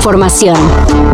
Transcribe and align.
información. 0.00 0.56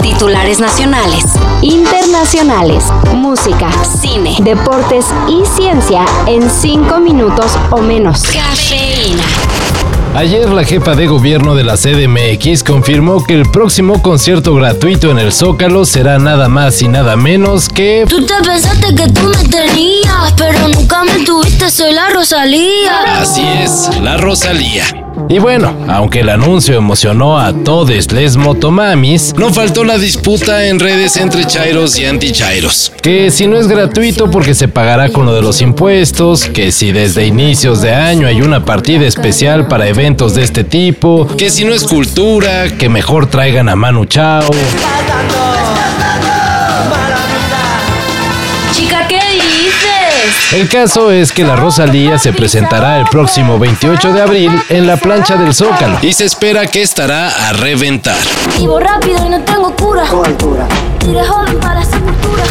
Titulares 0.00 0.60
nacionales, 0.60 1.24
internacionales, 1.62 2.84
música, 3.12 3.68
cine, 4.00 4.36
deportes 4.40 5.06
y 5.26 5.44
ciencia 5.44 6.04
en 6.28 6.48
5 6.48 7.00
minutos 7.00 7.58
o 7.72 7.78
menos. 7.78 8.22
Cafeína. 8.22 9.24
Ayer 10.14 10.48
la 10.50 10.62
jefa 10.62 10.94
de 10.94 11.08
gobierno 11.08 11.56
de 11.56 11.64
la 11.64 11.76
CDMX 11.76 12.62
confirmó 12.62 13.24
que 13.24 13.34
el 13.34 13.50
próximo 13.50 14.00
concierto 14.00 14.54
gratuito 14.54 15.10
en 15.10 15.18
el 15.18 15.32
Zócalo 15.32 15.84
será 15.84 16.20
nada 16.20 16.48
más 16.48 16.80
y 16.80 16.86
nada 16.86 17.16
menos 17.16 17.68
que... 17.68 18.04
Tú 18.08 18.24
te 18.24 18.34
pensaste 18.44 18.94
que 18.94 19.08
tú 19.08 19.22
me 19.24 19.48
tenías, 19.48 20.32
pero 20.36 20.68
nunca 20.68 21.02
me 21.02 21.24
tuviste, 21.24 21.68
soy 21.68 21.92
la 21.94 22.10
Rosalía. 22.10 23.20
Así 23.20 23.42
es, 23.44 23.90
la 24.00 24.16
Rosalía. 24.18 24.84
Y 25.28 25.38
bueno, 25.38 25.74
aunque 25.88 26.20
el 26.20 26.28
anuncio 26.28 26.76
emocionó 26.76 27.38
a 27.38 27.52
todos 27.52 28.12
les 28.12 28.36
motomamis, 28.36 29.34
no 29.36 29.52
faltó 29.52 29.84
la 29.84 29.98
disputa 29.98 30.66
en 30.66 30.78
redes 30.78 31.16
entre 31.16 31.46
chairos 31.46 31.98
y 31.98 32.06
anti-chairos. 32.06 32.92
Que 33.02 33.30
si 33.30 33.46
no 33.46 33.58
es 33.58 33.68
gratuito 33.68 34.30
porque 34.30 34.54
se 34.54 34.68
pagará 34.68 35.08
con 35.10 35.26
lo 35.26 35.34
de 35.34 35.42
los 35.42 35.60
impuestos, 35.60 36.44
que 36.44 36.72
si 36.72 36.92
desde 36.92 37.26
inicios 37.26 37.80
de 37.82 37.94
año 37.94 38.26
hay 38.26 38.40
una 38.40 38.64
partida 38.64 39.06
especial 39.06 39.68
para 39.68 39.88
eventos 39.88 40.34
de 40.34 40.42
este 40.44 40.64
tipo, 40.64 41.26
que 41.36 41.50
si 41.50 41.64
no 41.64 41.74
es 41.74 41.84
cultura, 41.84 42.70
que 42.76 42.88
mejor 42.88 43.26
traigan 43.26 43.68
a 43.68 43.76
Manu 43.76 44.04
Chao. 44.06 44.50
Chica, 48.72 49.06
¿qué 49.08 49.20
dices? 49.34 49.87
El 50.52 50.68
caso 50.68 51.10
es 51.10 51.32
que 51.32 51.44
la 51.44 51.56
Rosalía 51.56 52.18
se 52.18 52.32
presentará 52.32 52.98
el 52.98 53.06
próximo 53.06 53.58
28 53.58 54.12
de 54.12 54.22
abril 54.22 54.62
en 54.68 54.86
la 54.86 54.96
plancha 54.96 55.36
del 55.36 55.54
Zócalo 55.54 55.98
y 56.02 56.12
se 56.12 56.24
espera 56.24 56.66
que 56.66 56.82
estará 56.82 57.48
a 57.48 57.52
reventar. 57.52 58.16
Vivo 58.58 58.80
rápido 58.80 59.24
y 59.26 59.28
no 59.28 59.40
tengo 59.42 59.74
cura. 59.76 60.04
Tiré 60.98 61.24
joven 61.24 61.58
para 61.60 61.74
la 61.80 61.84
sepultura. 61.84 62.44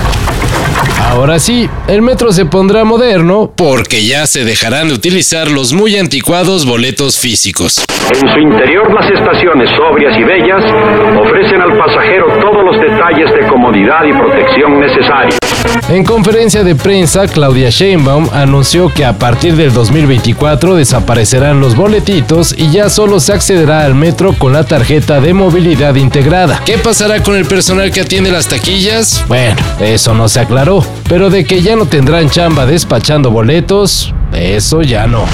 Ahora 0.98 1.40
sí, 1.40 1.70
el 1.88 2.02
metro 2.02 2.32
se 2.32 2.46
pondrá 2.46 2.84
moderno 2.84 3.52
porque 3.56 4.06
ya 4.06 4.28
se 4.28 4.44
dejarán 4.44 4.90
de 4.90 4.96
utilizar 4.96 5.50
los 5.50 5.74
muy 5.74 5.98
anticuados 5.98 6.66
boletos 6.66 7.18
físicos. 7.18 7.84
En 8.10 8.30
su 8.30 8.40
interior 8.40 8.94
las 8.94 9.10
estaciones 9.12 9.70
sobrias 9.76 10.18
y 10.18 10.24
bellas 10.24 10.64
ofrecen 11.20 11.62
al 11.62 11.78
pasajero 11.78 12.28
todos 12.40 12.64
los 12.64 12.80
detalles 12.80 13.32
de 13.34 13.48
comodidad 13.48 14.04
y 14.08 14.14
protección 14.14 14.80
necesarios. 14.80 15.38
En 15.90 16.04
conferencia 16.04 16.64
de 16.64 16.76
prensa, 16.76 17.28
Claudia 17.28 17.70
Sheinbaum 17.70 18.30
anunció 18.34 18.90
que 18.94 19.06
a 19.06 19.18
partir 19.18 19.56
del 19.56 19.74
2024 19.74 20.76
desaparecerán 20.76 21.60
los 21.60 21.76
boletitos 21.76 22.54
y 22.58 22.72
ya 22.72 22.90
solo 22.90 23.20
se 23.20 23.34
accederá 23.34 23.84
al 23.84 23.96
metro 23.96 24.34
con 24.34 24.54
la 24.54 24.64
tarjeta 24.66 25.20
de 25.20 25.34
movilidad 25.34 25.96
integrada. 25.96 26.62
¿Qué 26.66 26.78
pasará 26.78 27.22
con 27.24 27.36
el 27.36 27.46
personal 27.46 27.92
que 27.92 28.02
atiende 28.02 28.32
las 28.32 28.48
taquillas? 28.48 29.24
Bueno, 29.28 29.56
eso 29.80 30.14
no 30.14 30.28
se 30.30 30.40
aclaró, 30.40 30.84
pero 31.08 31.30
de 31.30 31.46
que 31.46 31.62
ya 31.62 31.76
no 31.76 31.86
tendrán 31.86 32.30
chamba 32.30 32.66
despachando 32.66 33.32
boletos, 33.32 34.14
eso 34.34 34.82
ya 34.82 35.08
no. 35.08 35.26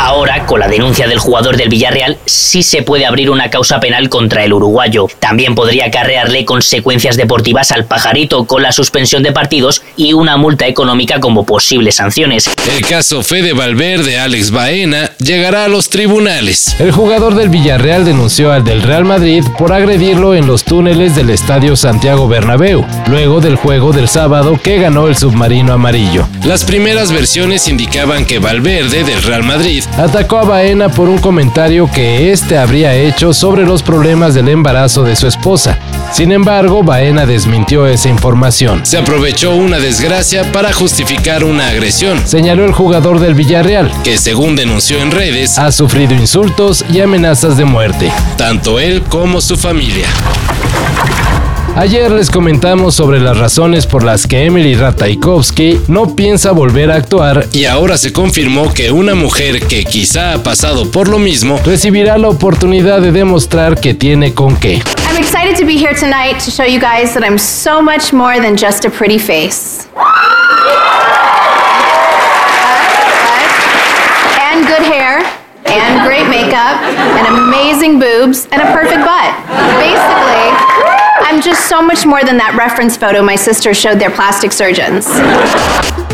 Ahora, 0.00 0.46
con 0.46 0.60
la 0.60 0.68
denuncia 0.68 1.08
del 1.08 1.18
jugador 1.18 1.56
del 1.56 1.68
Villarreal, 1.68 2.18
sí 2.24 2.62
se 2.62 2.82
puede 2.82 3.04
abrir 3.04 3.30
una 3.30 3.50
causa 3.50 3.80
penal 3.80 4.08
contra 4.08 4.44
el 4.44 4.52
uruguayo. 4.52 5.08
También 5.18 5.56
podría 5.56 5.86
acarrearle 5.86 6.44
consecuencias 6.44 7.16
deportivas 7.16 7.72
al 7.72 7.84
pajarito 7.84 8.44
con 8.44 8.62
la 8.62 8.70
suspensión 8.70 9.24
de 9.24 9.32
partidos 9.32 9.82
y 9.96 10.12
una 10.12 10.36
multa 10.36 10.68
económica 10.68 11.18
como 11.18 11.44
posibles 11.44 11.96
sanciones. 11.96 12.48
El 12.76 12.86
caso 12.86 13.24
Fede 13.24 13.54
Valverde 13.54 14.20
Alex 14.20 14.52
Baena 14.52 15.10
llegará 15.18 15.64
a 15.64 15.68
los 15.68 15.90
tribunales. 15.90 16.76
El 16.78 16.92
jugador 16.92 17.34
del 17.34 17.48
Villarreal 17.48 18.04
denunció 18.04 18.52
al 18.52 18.62
del 18.62 18.82
Real 18.82 19.04
Madrid 19.04 19.42
por 19.58 19.72
agredirlo 19.72 20.36
en 20.36 20.46
los 20.46 20.62
túneles 20.62 21.16
del 21.16 21.30
estadio 21.30 21.74
Santiago 21.74 22.28
Bernabéu, 22.28 22.86
luego 23.08 23.40
del 23.40 23.56
juego 23.56 23.92
del 23.92 24.08
sábado 24.08 24.60
que 24.62 24.78
ganó 24.78 25.08
el 25.08 25.16
submarino 25.16 25.72
amarillo. 25.72 26.28
Las 26.44 26.62
primeras 26.62 27.10
versiones 27.10 27.47
indicaban 27.48 28.26
que 28.26 28.38
Valverde 28.38 29.04
del 29.04 29.22
Real 29.22 29.42
Madrid 29.42 29.82
atacó 29.96 30.36
a 30.36 30.44
Baena 30.44 30.90
por 30.90 31.08
un 31.08 31.16
comentario 31.16 31.90
que 31.90 32.30
éste 32.30 32.58
habría 32.58 32.94
hecho 32.94 33.32
sobre 33.32 33.64
los 33.64 33.82
problemas 33.82 34.34
del 34.34 34.48
embarazo 34.48 35.02
de 35.02 35.16
su 35.16 35.26
esposa. 35.26 35.78
Sin 36.12 36.30
embargo, 36.30 36.82
Baena 36.82 37.24
desmintió 37.24 37.86
esa 37.86 38.10
información. 38.10 38.84
Se 38.84 38.98
aprovechó 38.98 39.54
una 39.54 39.78
desgracia 39.78 40.52
para 40.52 40.74
justificar 40.74 41.42
una 41.42 41.68
agresión, 41.68 42.20
señaló 42.26 42.66
el 42.66 42.72
jugador 42.72 43.18
del 43.18 43.34
Villarreal, 43.34 43.90
que 44.04 44.18
según 44.18 44.54
denunció 44.54 45.00
en 45.00 45.10
redes, 45.10 45.56
ha 45.58 45.72
sufrido 45.72 46.14
insultos 46.14 46.84
y 46.92 47.00
amenazas 47.00 47.56
de 47.56 47.64
muerte, 47.64 48.12
tanto 48.36 48.78
él 48.78 49.02
como 49.08 49.40
su 49.40 49.56
familia. 49.56 50.06
Ayer 51.78 52.10
les 52.10 52.28
comentamos 52.28 52.96
sobre 52.96 53.20
las 53.20 53.38
razones 53.38 53.86
por 53.86 54.02
las 54.02 54.26
que 54.26 54.46
Emily 54.46 54.74
Ratajkowski 54.74 55.82
no 55.86 56.16
piensa 56.16 56.50
volver 56.50 56.90
a 56.90 56.96
actuar 56.96 57.46
y 57.52 57.66
ahora 57.66 57.96
se 57.96 58.12
confirmó 58.12 58.74
que 58.74 58.90
una 58.90 59.14
mujer 59.14 59.64
que 59.64 59.84
quizá 59.84 60.32
ha 60.32 60.42
pasado 60.42 60.90
por 60.90 61.06
lo 61.06 61.20
mismo 61.20 61.60
recibirá 61.64 62.18
la 62.18 62.30
oportunidad 62.30 63.00
de 63.00 63.12
demostrar 63.12 63.78
que 63.78 63.94
tiene 63.94 64.34
con 64.34 64.56
qué. 64.56 64.82
I'm 65.08 65.16
excited 65.18 65.56
to 65.56 65.64
be 65.64 65.76
here 65.76 65.94
tonight 65.94 66.40
to 66.44 66.50
show 66.50 66.66
you 66.66 66.80
guys 66.80 67.14
that 67.14 67.22
I'm 67.22 67.38
so 67.38 67.80
much 67.80 68.12
more 68.12 68.40
than 68.40 68.56
just 68.56 68.84
a 68.84 68.90
pretty 68.90 69.20
face. 69.20 69.86
And 74.50 74.66
good 74.66 74.82
hair, 74.82 75.22
and 75.64 76.04
great 76.04 76.26
makeup, 76.28 76.82
and 76.82 77.38
amazing 77.38 78.00
boobs, 78.00 78.48
and 78.50 78.60
a 78.62 78.72
perfect 78.72 79.04
butt. 79.04 80.17
I'm 81.30 81.42
just 81.42 81.68
so 81.68 81.82
much 81.82 82.06
more 82.06 82.24
than 82.24 82.38
that 82.38 82.56
reference 82.56 82.96
photo 82.96 83.22
my 83.22 83.36
sister 83.36 83.74
showed 83.74 83.98
their 83.98 84.10
plastic 84.10 84.50
surgeons. 84.50 85.06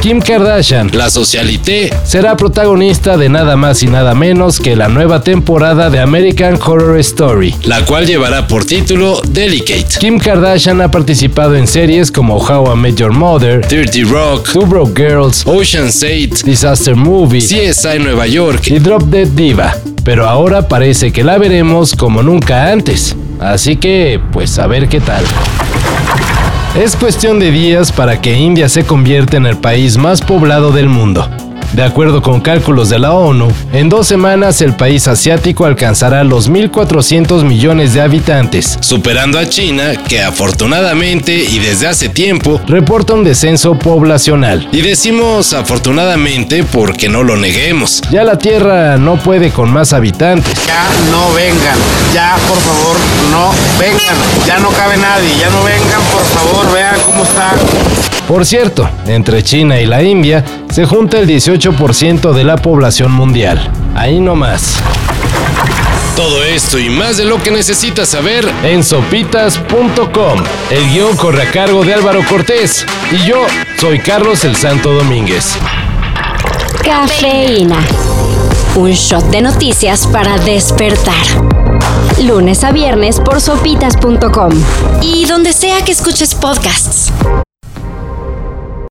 Kim 0.03 0.21
Kardashian, 0.21 0.91
la 0.93 1.09
socialité, 1.09 1.95
será 2.05 2.37
protagonista 2.37 3.17
de 3.17 3.29
nada 3.29 3.57
más 3.57 3.85
y 3.85 3.87
nada 3.87 4.17
menos 4.17 4.59
que 4.59 4.75
la 4.75 4.89
nueva 4.89 5.23
temporada 5.23 5.89
de 5.89 6.01
American 6.01 6.59
Horror 6.61 6.99
Story, 6.99 7.55
la 7.63 7.85
cual 7.85 8.09
llevará 8.09 8.49
por 8.49 8.65
título 8.65 9.21
Delicate. 9.29 10.01
Kim 10.01 10.19
Kardashian 10.19 10.81
ha 10.81 10.91
participado 10.91 11.55
en 11.55 11.69
series 11.69 12.11
como 12.11 12.39
How 12.39 12.75
I 12.75 12.77
Met 12.77 12.97
Your 12.97 13.13
Mother, 13.13 13.65
Dirty 13.69 14.03
Rock, 14.03 14.51
Two 14.53 14.67
Broke 14.67 15.01
Girls, 15.01 15.47
Ocean's 15.47 16.03
8, 16.03 16.43
Disaster 16.45 16.97
Movie, 16.97 17.39
CSI 17.41 18.01
Nueva 18.01 18.27
York 18.27 18.67
y 18.67 18.81
Drop 18.81 19.05
Dead 19.05 19.29
Diva. 19.29 19.77
Pero 20.03 20.29
ahora 20.29 20.67
parece 20.67 21.13
que 21.13 21.23
la 21.23 21.39
veremos 21.39 21.95
como 21.95 22.21
nunca 22.21 22.69
antes. 22.73 23.15
Así 23.41 23.77
que, 23.77 24.21
pues 24.33 24.59
a 24.59 24.67
ver 24.67 24.89
qué 24.89 25.01
tal. 25.01 25.23
Es 26.75 26.97
cuestión 26.97 27.39
de 27.39 27.51
días 27.51 27.93
para 27.93 28.21
que 28.21 28.37
India 28.37 28.69
se 28.69 28.85
convierta 28.85 29.37
en 29.37 29.47
el 29.47 29.57
país 29.57 29.97
más 29.97 30.23
poblado 30.23 30.73
del 30.73 30.89
mundo. 30.89 31.29
De 31.75 31.83
acuerdo 31.83 32.23
con 32.23 32.41
cálculos 32.41 32.89
de 32.89 33.01
la 33.01 33.15
ONU, 33.15 33.49
en 33.73 33.89
dos 33.89 34.07
semanas 34.07 34.61
el 34.61 34.75
país 34.75 35.09
asiático 35.09 35.65
alcanzará 35.65 36.23
los 36.23 36.49
1.400 36.49 37.43
millones 37.43 37.93
de 37.95 38.01
habitantes, 38.01 38.79
superando 38.81 39.41
a 39.41 39.49
China, 39.49 39.93
que 40.09 40.23
afortunadamente 40.23 41.35
y 41.35 41.59
desde 41.59 41.89
hace 41.89 42.09
tiempo 42.09 42.61
reporta 42.69 43.15
un 43.15 43.25
descenso 43.25 43.77
poblacional. 43.77 44.69
Y 44.71 44.83
decimos 44.83 45.53
afortunadamente 45.53 46.63
porque 46.63 47.09
no 47.09 47.25
lo 47.25 47.37
neguemos. 47.37 48.03
Ya 48.09 48.23
la 48.23 48.39
Tierra 48.39 48.97
no 48.97 49.17
puede 49.17 49.51
con 49.51 49.69
más 49.73 49.93
habitantes. 49.93 50.55
Ya 50.69 50.87
no 51.11 51.35
vengan, 51.35 51.77
ya 52.15 52.37
por 52.47 52.59
favor 52.59 52.97
no 53.33 53.51
vengan, 53.81 54.17
ya 54.47 54.61
no 54.61 54.69
cabe 54.69 54.97
nadie, 54.97 55.29
ya 55.41 55.51
no 55.51 55.65
vengan, 55.65 56.01
por 56.13 56.23
favor, 56.23 56.73
vean 56.73 56.95
cómo 57.05 57.25
está. 57.25 57.51
Por 58.29 58.47
cierto, 58.47 58.89
entre 59.07 59.43
China 59.43 59.79
y 59.81 59.87
la 59.87 60.03
India 60.03 60.43
se 60.75 60.87
junta 60.87 61.21
el 61.21 61.29
18% 61.29 62.33
de 62.33 62.43
la 62.43 62.57
población 62.57 63.13
mundial. 63.13 63.71
Ahí 63.95 64.19
no 64.19 64.35
más. 64.35 64.75
Todo 66.17 66.43
esto 66.43 66.81
y 66.81 66.91
más 66.91 67.17
de 67.17 67.25
lo 67.25 67.41
que 67.41 67.53
necesitas 67.53 68.09
saber 68.09 68.45
en 68.65 68.83
sopitas.com. 68.83 70.41
El 70.71 70.91
guion 70.91 71.17
corre 71.17 71.43
a 71.43 71.51
cargo 71.53 71.85
de 71.85 71.95
Álvaro 71.95 72.23
Cortés 72.29 72.85
y 73.13 73.25
yo 73.25 73.37
soy 73.79 74.01
Carlos 74.01 74.45
el 74.45 74.57
Santo 74.57 74.93
Domínguez. 74.93 75.55
Cafeína. 76.83 77.79
Un 78.75 78.91
shot 78.91 79.31
de 79.31 79.43
noticias 79.43 80.09
para 80.09 80.39
despertar. 80.39 81.25
Lunes 82.21 82.65
a 82.65 82.73
viernes 82.73 83.21
por 83.21 83.41
sopitas.com. 83.41 84.51
Y 85.03 85.25
donde 85.27 85.53
sea 85.53 85.85
que 85.85 85.93
escuches 85.93 86.35
podcasts. 86.35 87.13